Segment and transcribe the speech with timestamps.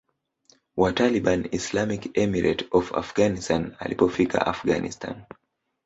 [0.77, 5.27] wa Taliban Islamic Emirate of Afghanistan Alipofika Afghanistan